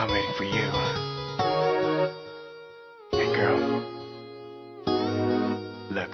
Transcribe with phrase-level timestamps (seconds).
[0.00, 0.64] I'm waiting for you.
[3.12, 3.82] Hey girl.
[5.90, 6.08] Look.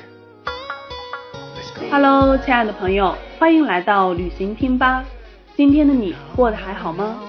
[1.89, 5.05] Hello，亲爱的朋友，欢迎来到旅行听吧。
[5.57, 7.21] 今天的你过得还好吗？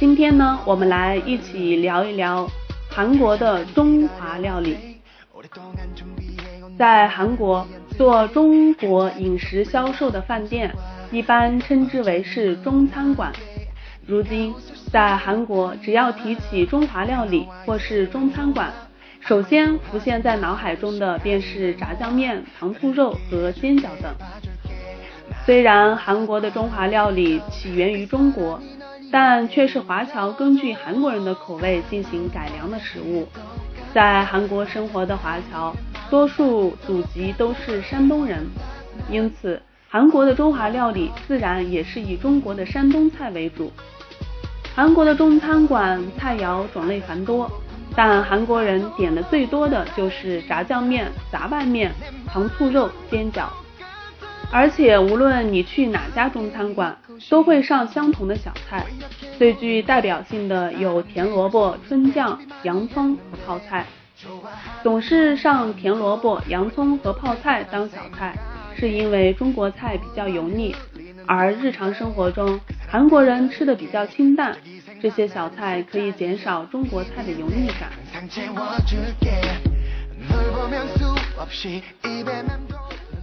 [0.00, 2.48] 今天呢，我们来一起聊一聊
[2.88, 4.78] 韩国的中华料理。
[6.78, 10.74] 在韩国做中国饮食销售的饭店，
[11.12, 13.30] 一般称之为是中餐馆。
[14.06, 14.54] 如今，
[14.90, 18.72] 在韩国，只要提起中华料理或是中餐馆，
[19.20, 24.10] 首先浮现在脑海中的便是炸酱面、糖醋肉和煎饺等。
[25.44, 28.58] 虽然韩国的中华料理起源于中国，
[29.10, 33.28] 但却是华侨根据韩国人的口味进行改良的食物。
[33.92, 35.76] 在韩国生活的华侨，
[36.08, 38.46] 多数祖籍都是山东人，
[39.10, 39.60] 因此
[39.92, 43.70] 韩国的中华料理自然也是以中国的山东菜为主。
[44.74, 47.50] 韩国的中餐馆菜肴种类繁多。
[47.94, 51.92] 但韩国人点的最多的就是炸酱面、杂拌面、
[52.26, 53.48] 糖醋肉、煎饺，
[54.50, 56.96] 而且无论你去哪家中餐馆，
[57.28, 58.86] 都会上相同的小菜。
[59.36, 63.84] 最具代表性的有甜萝卜、春酱、洋葱和泡菜。
[64.82, 68.34] 总是上甜萝卜、洋葱和泡菜当小菜，
[68.76, 70.74] 是因为中国菜比较油腻，
[71.26, 74.56] 而日常生活中韩国人吃的比较清淡。
[75.00, 77.90] 这些小菜可以减少中国菜的油腻感。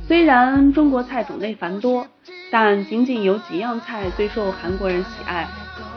[0.07, 2.05] 虽然中国菜种类繁多，
[2.51, 5.47] 但仅仅有几样菜最受韩国人喜爱，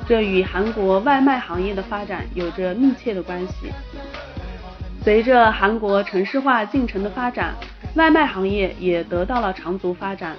[0.06, 3.72] 这与韩国外卖行业的发展有着密切的关系。
[5.02, 7.54] 随着韩国城市化进程的发展，
[7.94, 10.36] 外卖行业也得到了长足发展。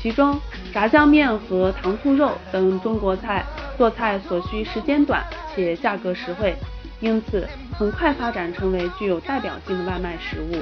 [0.00, 0.40] 其中，
[0.72, 3.44] 炸酱面和糖醋肉等中国菜
[3.78, 6.54] 做菜所需时间短且价格实惠，
[7.00, 7.48] 因此
[7.78, 10.60] 很快发展成为具有代表性的外卖食物。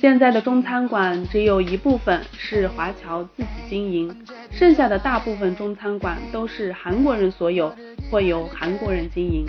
[0.00, 4.16] 现在的中餐馆只有一部分是华侨自己经营，
[4.50, 7.74] 剩下的大部分中餐馆都是韩国人所有
[8.10, 9.44] 或由韩国人经营。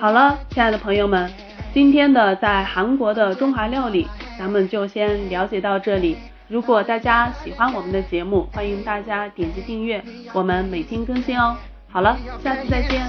[0.00, 1.30] 好了，亲爱的朋友们。
[1.72, 4.06] 今天的在韩国的中华料理，
[4.38, 6.18] 咱们就先了解到这里。
[6.48, 10.04] 如果大家喜欢我们的节目，欢迎大家点击订阅，
[10.34, 11.56] 我们每天更新哦。
[11.90, 13.02] 好了，下次再见。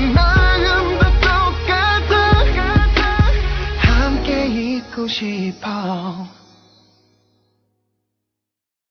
[0.00, 2.14] 마음도 똑같아.
[3.78, 6.39] 함께 있고 싶어.